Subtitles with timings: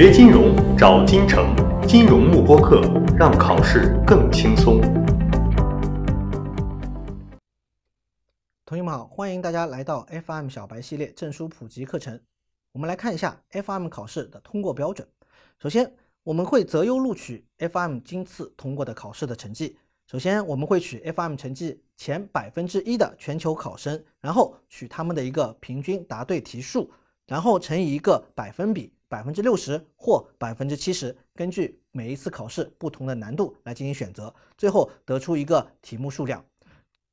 [0.00, 2.80] 学金融找金城，金融慕播课，
[3.18, 4.80] 让考试更轻松。
[8.64, 12.20] 同学们好，欢迎大家来到 FM 小白系列证书普及课程。
[12.70, 15.04] 我们来看一下 FM 考试的通过标准。
[15.60, 15.92] 首先，
[16.22, 19.76] 我们会择优录取 FM 今次通过的考试的成绩。
[20.06, 26.88] 首先，我们会取 FM 成绩前百分之一的全球考生，然后取他们的一个平均答对题数，
[27.26, 36.44] 然后乘以一个百分比，百分之六十或百分之七十，根据每一次考试不同的难度来进行选择，最后得出一个题目数量。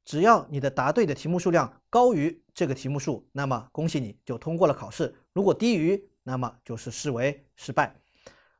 [0.04, 7.96] 只要你的答对的题目数量高于这个题目数，那么恭喜你就通过了考试；如果低于，那么就是视为失败。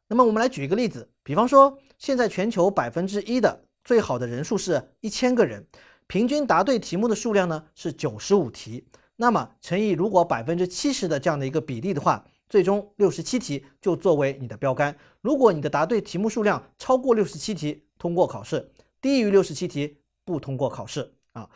[0.08, 5.68] 那么我们来举一个例子，比方说现在全球百分之一的最好的人数是一千个人，
[6.08, 12.26] 平均答对题目的数量呢是九十五题，那么乘以如果百分之七十的这样的一个比例的话，
[12.56, 14.96] 最终六十七题就作为你的标杆。
[15.20, 18.60] 如果你的答对题目数量超过六十七题，通过考试；
[19.02, 21.14] 低于六十七题，不通过考试。
[21.34, 21.50] 啊，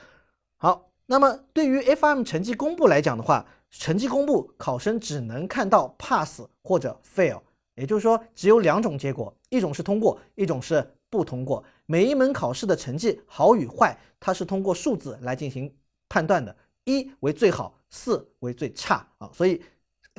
[0.57, 7.39] 好，那么对于 FM 成绩公布来讲的话，成绩公布考生只能看到 pass 或者 fail，
[7.75, 11.63] 也就是说只有两种结果，一种是通过，一种是不通过。
[11.85, 15.73] 每一门考试的成绩好与坏，它是通过数字来进行
[16.09, 16.53] 判断的，
[16.83, 19.29] 一为最好，四为最差啊。
[19.31, 19.61] 所以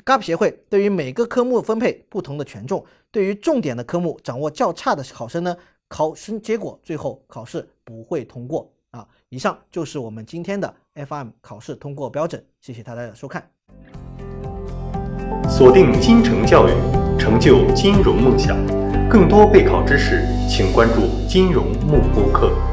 [0.05, 5.57] GAP 协会对于每个科目分配不同的权重，对于重点的科目掌握较差的考生呢，
[5.89, 8.71] 考生结果最后考试不会通过。
[8.91, 13.49] 啊，以上就是我们今天的 FM 考试通过标准，谢谢大家的收看。
[15.49, 16.73] 锁定金城教育，
[17.19, 18.57] 成就金融梦想。
[19.09, 22.70] 更多备考知识，请关注金融慕播课。